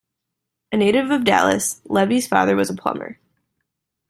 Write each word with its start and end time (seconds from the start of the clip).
A 0.71 0.77
native 0.77 1.11
of 1.11 1.25
Dallas, 1.25 1.79
Levy's 1.85 2.25
father 2.27 2.55
was 2.55 2.71
a 2.71 2.73
plumber. 2.73 3.19